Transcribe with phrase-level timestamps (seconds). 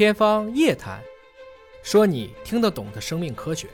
[0.00, 0.98] 天方夜谭，
[1.82, 3.68] 说你听得懂的生命科学。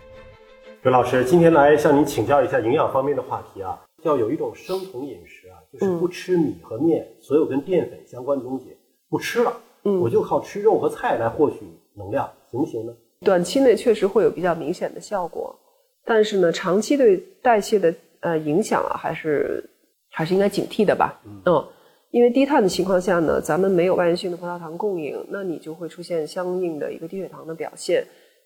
[0.82, 8.76] 刘老师，今天来向您请教一下营养方面的话题啊，要有一种生酮饮食啊，就是不吃米和面，所有跟淀粉相关的东西
[9.08, 11.58] 不吃了，嗯我就靠吃肉和菜来获取
[11.94, 12.92] 能量，行不行呢？
[13.20, 15.56] 短期内确实会有比较明显的效果，
[16.04, 19.64] 但是呢，长期对代谢的呃影响啊，还是
[20.10, 21.20] 还是应该警惕的吧。
[21.24, 21.68] 嗯，
[22.16, 28.02] 因为低碳的情况下呢，咱们没有外源性的葡萄糖供应，那你就会出现相应的一个低血糖的表现，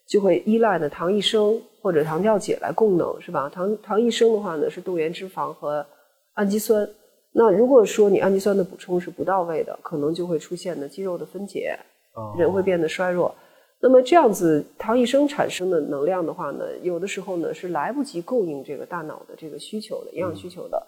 [0.08, 3.48] 就会依赖呢糖异生或者糖调解来供能，是吧？
[3.48, 5.86] 糖糖异生的话呢是动员脂肪和
[6.34, 6.84] 氨基酸。
[7.32, 11.78] 那如果说你氨基酸的补充是不到位的，可能就会出现呢肌肉的分解，
[12.16, 13.32] 哦人会变得衰弱。
[13.80, 20.84] 那么这样子糖异生产生的能量的话呢，有的时候呢是来不及供应这个大脑的这个需求的营养需求的，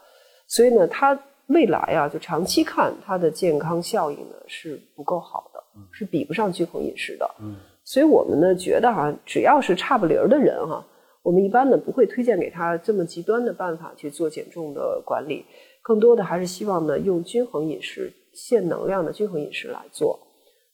[0.49, 1.17] 所以呢，它
[1.49, 5.61] 未来啊，就长期看它的健康效应呢是不够好的，
[5.91, 7.29] 是比不上均衡饮食的。
[7.41, 10.85] 嗯，所以我们呢觉得哈、只要是差不离儿的人哈、
[11.23, 15.45] 我们一般呢不会推荐给他这么极端的办法去做减重的管理，
[15.83, 20.19] 更多的还是希望呢用均衡饮食、限能量的均衡饮食来做。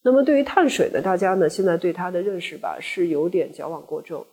[0.01, 4.23] 那么对于碳水呢，大家呢现在对它的认识吧是有点矫枉过正。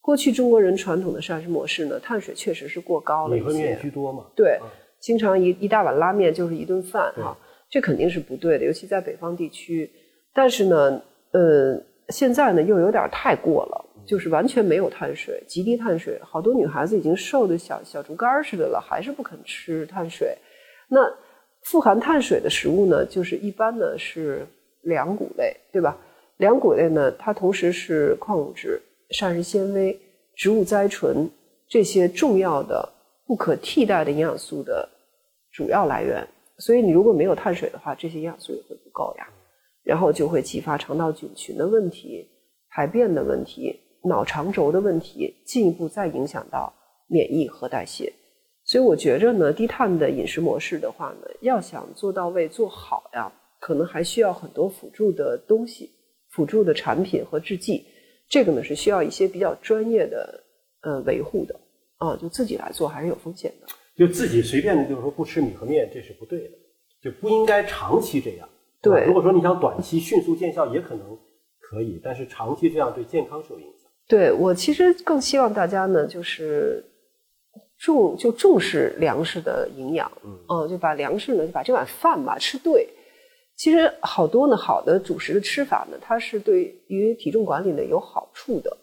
[0.00, 4.26] 过去中国人传统的膳食模式呢，碳水确实是过高了一些，居多嘛？
[4.36, 4.68] 对嗯，
[5.06, 7.38] 经常一一大碗拉面就是一顿饭哈、
[7.70, 9.88] 这肯定是不对的，尤其在北方地区。
[10.34, 20.36] 但是呢，呃，现在呢又有点太过了，就是完全没有碳水，极低碳水，好多女孩子已经瘦的小小竹竿似的了，还是不肯吃碳水。
[20.88, 20.98] 那
[21.62, 24.44] 富含碳水的食物呢，就是一般呢是
[24.82, 25.96] 粮谷类，对吧？
[26.38, 29.96] 粮谷类呢，它同时是矿物质、膳食纤维、
[30.34, 31.30] 植物甾醇
[31.68, 32.88] 这些重要的、
[33.24, 34.88] 不可替代的营养素的
[35.56, 36.22] 主要来源。
[36.58, 39.26] 所以你如果没有碳水的话，这些营养素也会不够呀，
[39.82, 42.28] 然后就会激发肠道菌群的问题、
[42.70, 46.72] 排便的问题、脑肠轴的问题，进一步再影响到
[47.08, 48.12] 免疫和代谢。
[48.64, 55.90] 所以我觉着呢，低碳的饮食模式的话呢，要想做到位、做好呀，可能还需要很多辅助的东西、
[56.30, 57.86] 辅助的产品和制剂。
[58.28, 60.42] 这个呢是需要一些比较专业的
[60.82, 61.54] 呃维护的
[61.98, 63.66] 啊，就自己来做还是有风险的。
[63.96, 66.50] 就自己随便的就是说不吃米和面，这是不对的，
[67.02, 68.48] 就不应该长期这样。
[68.82, 71.18] 对如果说你想短期迅速见效，也可能
[71.60, 73.90] 可以，但是长期这样对健康是有影响。
[74.06, 76.84] 对我其实更希望大家呢，就是
[77.78, 80.10] 重就重视粮食的营养，
[80.48, 82.88] 嗯，就把粮食呢，就把这碗饭吧吃对。
[83.56, 88.76] 其实好多呢，好的主食的吃法呢，它是对于体重管理呢有好处的，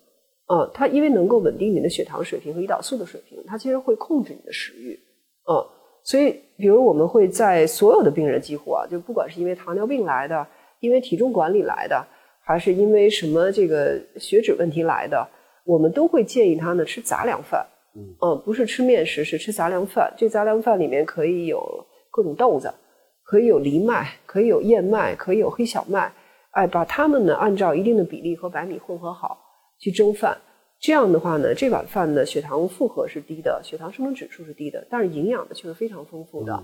[0.47, 4.99] 嗯，它因为能够稳定你的血糖水平和胰岛素的水平，它其实会控制你的食欲，
[5.47, 5.55] 嗯，
[6.03, 10.45] 所以比如我们会在所有的病人几乎啊，就不管是因为糖尿病来的，
[10.81, 12.05] 因为体重管理来的，
[12.43, 15.25] 还是因为什么这个血脂问题来的，
[15.65, 17.65] 我们都会建议他呢吃杂粮饭，
[17.95, 20.13] 嗯，不是吃面食，是吃杂粮饭。
[20.17, 22.71] 这杂粮饭里面可以有各种豆子，
[23.23, 26.11] 可以有藜麦，可以有燕麦，可以有黑小麦，
[26.51, 29.39] 哎，把它们呢按照一定的比例和白米混合好
[29.83, 30.37] 去蒸饭。
[30.79, 36.63] 这样的话呢，这碗饭的血糖负荷是低的，血糖生成指数是低的，但是营养呢却是非常丰富的。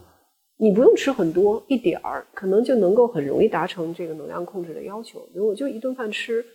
[0.57, 5.19] 你不用吃很多，一点儿可能就能够很容易达成这个能量控制的要求。
[5.33, 6.45] 比如我就一顿饭吃，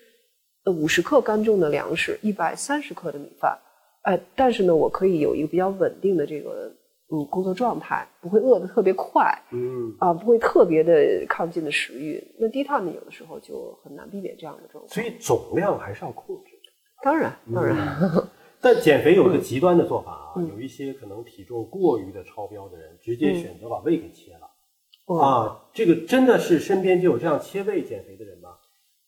[0.65, 3.59] 呃五十克干重的粮食，一百三十克的米饭，
[4.03, 6.71] 哎，但是呢，我可以有一个比较稳定的这个
[7.11, 12.23] 嗯工作状态，不会饿得特别快嗯，啊，不会特别的亢进的食欲。
[12.39, 14.89] 那低碳呢，有的时候就很难避免这样的状况。
[14.93, 16.51] 所以总量还是要控制。
[17.05, 17.77] 当然，当然，
[18.61, 24.51] 但减肥有一个极端的做法啊，有一些可能体重过于的超标的人，直接选择把胃给切了、
[25.09, 25.61] 嗯啊。
[25.73, 28.49] 这个真的是身边就有这样切胃减肥的人吗？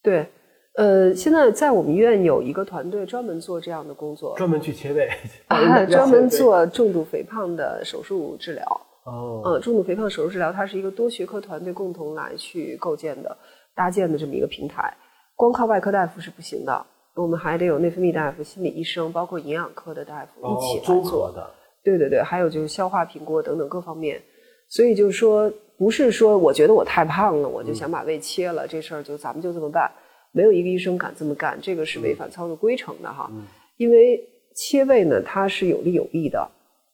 [0.02, 0.26] 对。
[0.74, 5.08] 呃，现在在我们医院有一个团队专门做这样的工作，专门去切胃，
[5.46, 8.80] 啊， 专门做重度肥胖的手术治疗。
[9.06, 13.34] 哦，嗯，重度肥胖手术治疗，它是一个多学科团队共同来去构建的、
[13.74, 14.94] 搭建的这么一个平台。
[15.34, 16.86] 光靠外科大夫是不行的，
[17.16, 21.32] 我们还得有内分泌大夫、心理医生，包括营养科的大夫一起合。
[21.34, 21.50] 的，
[21.82, 24.22] 对对对，还有就是消化评估等等各方面。
[24.68, 29.90] 所以就是说，不是说我觉得我太胖了，我就想把胃切了，这事儿就咱们就这么办。
[30.32, 33.30] 没有一个医生敢这么干，这个是违反操作规程的哈。
[33.78, 34.20] 因为
[34.54, 36.50] 切胃呢，它是有利有弊的。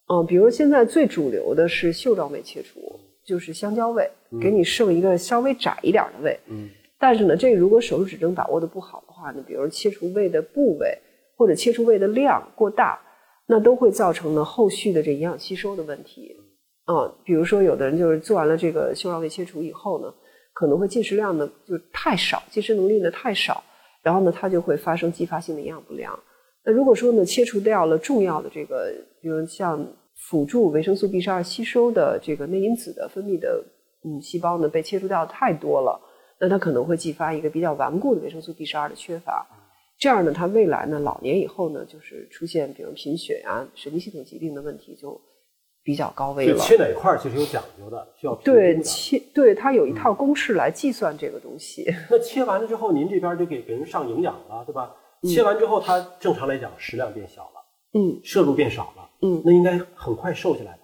[0.08, 2.78] 嗯，比如现在最主流的是袖状胃切除，
[3.24, 4.08] 就是香蕉胃，
[4.40, 6.38] 给你剩一个稍微窄一点的胃。
[6.46, 6.68] 嗯，
[7.02, 10.96] 但是呢，这个如果手术指征把握的不好的话呢，比如切除胃的部位
[11.36, 13.00] 或者切除胃的量过大，
[13.44, 16.36] 那都会造成呢后续的这营养吸收的问题。
[16.84, 20.14] 啊、比如说有的人就是做完了这个袖状胃切除以后呢，
[20.54, 23.64] 可能会进食量呢就太少，进食能力呢太少，
[24.04, 26.16] 然后呢它就会发生继发性的营养不良。
[26.64, 29.84] 那如果说呢切除掉了重要的这个，比如像
[30.30, 33.64] 辅助维生素 B 十二吸收的这个内因子的分泌的
[34.04, 36.00] 嗯细胞呢被切除掉太多了，
[36.42, 39.46] 那它可能会继发一个比较顽固的维生素 B 十二的缺乏。
[39.96, 45.20] 这样呢，它未来呢老年以后呢就是出现比如贫血啊、神经系统疾病的问题就
[45.84, 46.54] 比较高危了。
[46.54, 51.86] 就切哪块儿其实有讲究的，需要对的切对它有一套公式来计算这个东西。
[52.10, 54.92] 那切完了之后，您这边就给给人上营养了，对吧？
[55.22, 57.62] 切完之后，它正常来讲食量变小了，
[57.94, 60.81] 嗯摄入变少了，嗯，那应该很快瘦下来吧？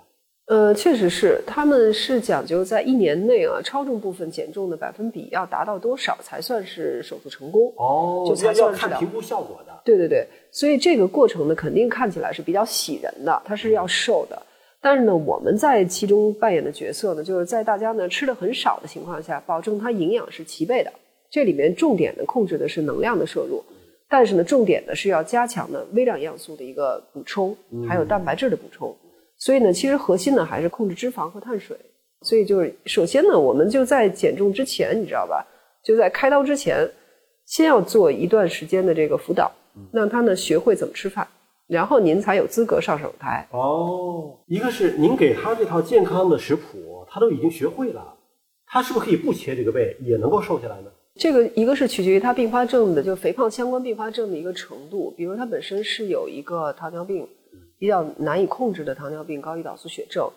[0.49, 7.71] 呃，确实是，他们是讲究在一年内啊，超重部分减重的百分比要达到多少才算是手术成功。
[7.77, 9.73] 哦就是的看评估效果的。
[9.85, 14.43] 对对对，所以这个过程呢，肯定看起来是比较喜人的，它是要瘦的。
[14.81, 20.91] 但是呢，我们在其中扮演的角色呢，就是在大家呢吃的很少的情况下，保证它营养是齐备的。
[21.31, 23.63] 这里面重点的控制的是能量的摄入，
[24.09, 27.55] 但是呢，重点的是要加强的微量营养素的一个补充，
[27.87, 28.97] 还有蛋白质的补充。
[29.39, 31.77] 所以呢，其实核心呢还是控制脂肪和碳水。
[32.23, 35.47] 所以就是首先呢，我们就在减重之前，你知道吧？
[35.85, 36.91] 就在开刀之前，
[37.47, 39.51] 先要做一段时间的这个辅导，
[39.93, 41.27] 让他呢学会怎么吃饭，
[41.69, 43.47] 然后您才有资格上手术台。
[43.53, 48.15] 哦，一个是您给他这套健康的食谱，他都已经学会了，
[48.67, 50.91] 他是不是可以不切这个背也能够瘦下来呢？
[51.15, 57.27] 这个一个是取决于他并发症的，就肥胖相关并发症的一个程度，比如他本身是有一个糖尿病，
[57.79, 60.31] 比较难以控制的糖尿病高胰岛素血症，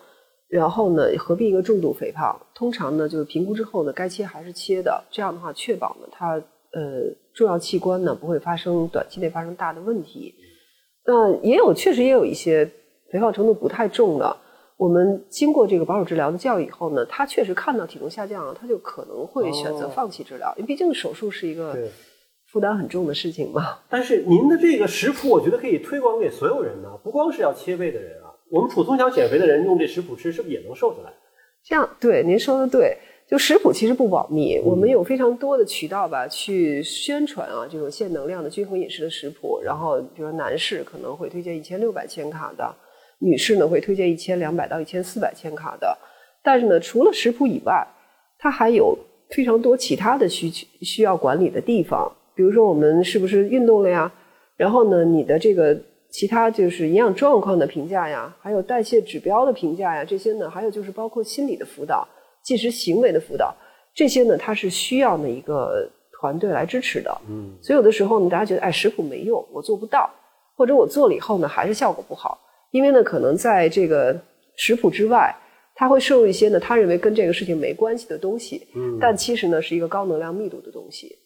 [0.48, 6.34] 然后呢合并一个重度肥胖，通常呢就是评估之后呢该切还是切的，这样的话确保呢它
[6.72, 7.02] 呃
[7.34, 10.34] 重要器官呢不会发生短期内发生大的问题。
[11.04, 12.64] 那也有确实也有一些
[13.10, 14.36] 肥胖程度不太重的，
[14.76, 19.92] 我们经过这个保守治疗的教育以后呢，他确实看到体重下降了，他就可能会选择哦。
[19.92, 21.90] 放弃治疗，因为毕竟手术是一个对
[22.52, 23.78] 负担很重的事情嘛。
[23.88, 31.12] 但是您的这个食谱，我觉得可以推广给所有人呢，不光是要切胃的人啊，我们普通想减肥的人用这食谱吃，是不是也能瘦下来？
[31.64, 32.96] 这样对您说的对，
[33.28, 39.60] 就食谱其实不保密，嗯我们有非常多的渠道吧去宣传啊这种限能量的均衡饮食的食谱。
[39.64, 42.74] 然后，比如说男士可能会推荐一千六百千卡的，
[43.20, 45.96] 女士呢会推荐一千两百到一千四百千卡的。
[46.42, 47.86] 但是呢，除了食谱以外，
[48.38, 48.98] 它还有
[49.30, 54.12] 非常多其他的需求需要管理的地方，比如说我们是不是运动了呀？
[54.56, 55.76] 然后呢，你的这个
[56.10, 62.06] 其他就是营养状况的评价呀，还有代谢指标的评价呀，这些呢，还有就是包括心理的辅导、
[62.44, 63.54] 进食行为的辅导，
[63.94, 65.90] 这些呢，它是需要呢一个
[66.20, 67.16] 团队来支持的。
[67.28, 70.08] 嗯，所以有的时候呢，大家觉得哎食谱没用，我做不到，
[70.54, 72.38] 或者我做了以后呢还是效果不好，
[72.70, 74.16] 因为呢可能在这个
[74.56, 75.34] 食谱之外，
[75.74, 81.16] 他会摄入一些呢他认为跟这个事情没关系的东西，嗯但其实呢是一个高能量密度的东西，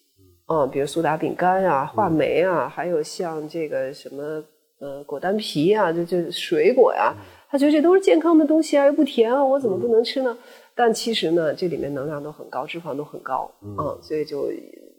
[0.49, 4.43] 嗯，比如苏打饼干啊、话梅啊，还有像这个什么
[4.79, 7.13] 呃果丹皮啊，就就水果呀、
[7.51, 10.37] 他觉得这都是健康的东西啊，又不甜啊，我怎么不能吃呢？
[10.75, 14.49] 但其实呢，这里面能量都很高，脂肪都很高，嗯，所以就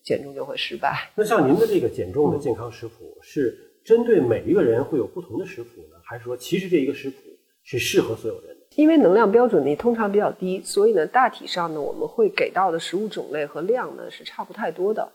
[0.03, 1.09] 减重就会失败。
[1.15, 7.17] 那像您的这个减重的健康食谱，是针对每一个人会有不同的食谱呢，还是说其实这一个食谱
[7.63, 8.65] 是适合所有人的？
[8.75, 15.07] 因为能量标准呢通常比较低，所以呢，大体上呢，我们会给到的食物种类和量呢是差不太多的。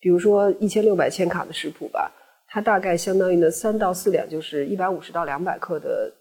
[0.00, 2.12] 比如说一千六百千卡的食谱吧，
[2.48, 6.12] 它大概相当于呢三到四两，就是一百五十到两百克的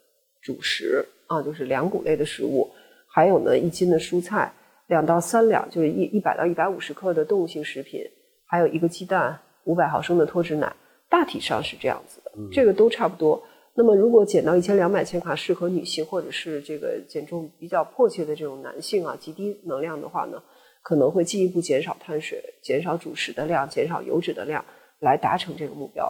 [0.42, 2.70] 主食啊，就是粮谷类的食物，
[3.08, 4.52] 还有呢一斤的蔬菜，
[4.88, 8.02] 两到三两就是一一百到一百五十克的动物性食品，
[8.46, 10.76] 还有一个鸡蛋，五百毫升的脱脂奶，
[11.10, 13.44] 大体上是这样子的，这个都差不多。
[13.80, 20.42] 那么，如果减到一千两百千卡，适合女性或者是这个减重比较迫切的这种男性啊，极低能量的话呢，
[20.88, 24.64] 可能会进一步减少碳水、减少主食的量、减少油脂的量，
[25.00, 26.10] 来达成这个目标。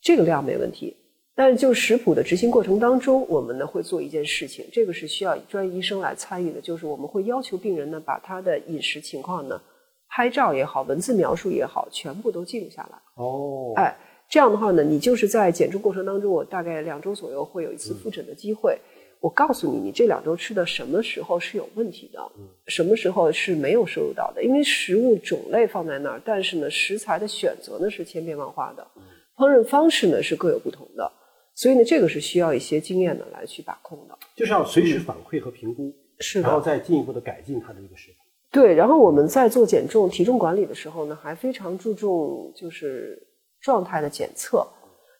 [0.00, 0.96] 这个量没问题，
[1.34, 9.60] 但是就食谱的执行过程当中，我们呢会做一件事情，这个是需要专业医生来参与的，就是我们会要求病人呢把他的饮食情况呢，
[10.08, 12.98] 拍照也好，文字描述也好，全部都记录下来。
[13.16, 13.92] 哦，哎，
[14.28, 18.78] 这样的话呢，你就是在减重过程当中，我大概两周左右会有一次复诊的机会。
[19.22, 22.20] 我告诉你，你这两周吃的什么时候是有问题的，
[22.66, 24.42] 什么时候是没有摄入到的。
[24.42, 28.84] 因为食物种类放在那儿，但是呢，食材的选择呢是千变万化的，
[29.36, 31.10] 烹饪方式呢是各有不同的，
[31.54, 34.18] 所以呢，这个是需要一些经验的来去把控的。
[34.34, 38.16] 就是要随时反馈和评估，是然后再进一步的改进它的一个食谱。
[38.50, 43.16] 对，然后我们在做减重、体重管理的时候呢，还非常注重就是
[43.60, 44.66] 状态的检测。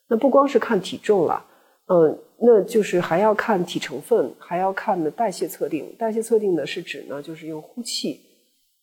[0.09, 1.43] 那不光是看体重了，
[1.87, 5.95] 嗯，那就是还要看体成分，还要看呢代谢测定。
[5.99, 8.21] 代谢测定呢是指呢，就是用呼气，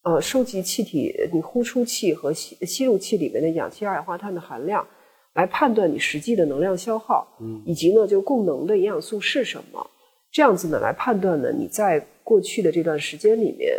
[0.04, 4.86] 呃，收集气体，你呼出气和吸吸入气里面的氧气、二氧化碳的含量，
[5.34, 9.90] 来判断你实际的能量消耗，嗯，以及呢，就供能的营养素是什么，
[10.32, 13.74] 这样子呢，来判断呢，你在过去的这段时间里面，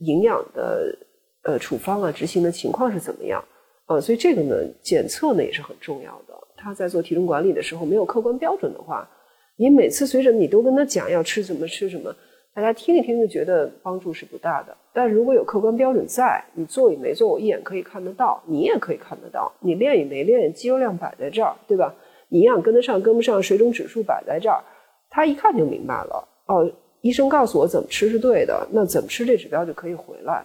[0.00, 0.98] 营养的
[1.44, 3.42] 呃处方啊执行的情况是怎么样，
[3.86, 6.34] 啊，所以这个呢，检测呢也是很重要的。
[6.56, 9.08] 他在做体重管理的时候，没有客观标准的话，
[9.56, 12.14] 你每次随着你都跟他讲要吃什么吃什么，
[12.54, 14.76] 大家听一听就觉得帮助是不大的。
[14.92, 21.94] 但如果有客观标准在，你做与没做，我一眼可以看得到，你也可以看得到，你练与没练，肌肉量摆在这儿，对吧？
[22.28, 24.62] 你营养跟得上跟不上，水肿指数摆在这儿，
[25.10, 26.28] 他一看就明白了。
[26.46, 26.70] 哦，
[27.00, 30.44] 医生告诉我怎么吃是对的，那怎么吃这指标就可以回来。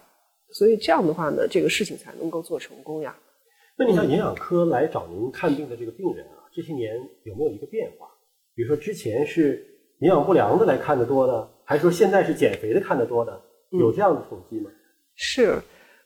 [0.52, 3.16] 所以这样的话呢，这个事情才能够做成功呀。
[3.80, 8.08] 那你像营养科来找您看病的这个病人啊，这些年有没有一个变化？
[8.54, 9.66] 比如说之前是
[10.02, 13.32] 营养不良的来看的多呢，还是说现在是减肥的看的多呢？
[13.72, 14.70] 有这样的统计吗？
[15.16, 15.58] 是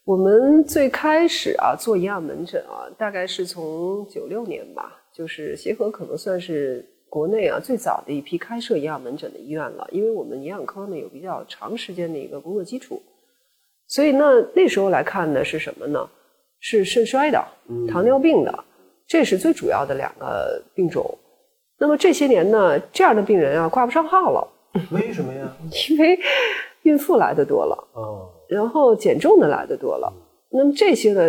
[0.05, 13.01] 我们最开始啊做营养门诊啊，大概是从九六年吧，就是协和可能算是国内啊最早的一批开设营养门诊的医院了，因为我们营养科呢有比较长时间的一个工作基础，
[13.87, 16.07] 所以那那时候来看呢是什么呢？
[16.65, 17.45] 是肾衰的、
[17.89, 18.63] 糖尿病的，
[19.05, 21.05] 这是最主要的两个病种。
[21.77, 24.47] 那么这些年呢，这样的病人啊挂不上号了。
[24.89, 25.45] 为什么呀？
[25.89, 26.17] 因为
[26.83, 30.11] 孕妇来的多了，哦，然后减重的来的多了。
[30.49, 31.21] 那么这些呢，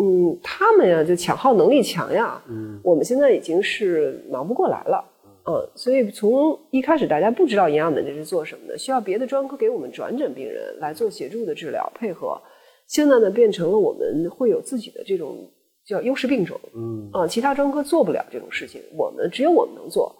[0.00, 2.42] 嗯，他们呀就抢号能力强呀。
[2.48, 5.04] 嗯，我们现在已经是忙不过来了。
[5.44, 12.40] 嗯，所以从一开始大家不知道营养门诊是做什么的，需要别的专科给我们转诊病人来做协助的治疗配合。
[12.88, 15.48] 现在呢，变成了我们会有自己的这种
[15.86, 17.10] 叫优势病种，嗯。
[17.12, 20.14] 啊，其他专科做不了这种事情，我们只有我们能做，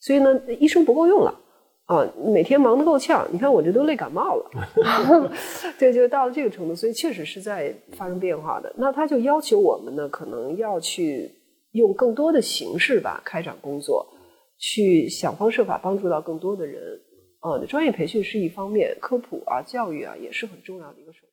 [0.00, 1.40] 所以呢，医生不够用了，
[1.86, 4.50] 啊，每天忙得够呛，你看我这都累感冒了，
[5.78, 8.72] 对，就到了这个程度，所以确实是在发生变化的。
[8.76, 11.30] 那他就要求我们呢，可能要去
[11.72, 14.06] 用更多的形式吧，开展工作，
[14.58, 17.00] 去想方设法帮助到更多的人，
[17.40, 21.31] 啊，专业培训是一方面，科普啊、教育啊也是很重要的一个手段。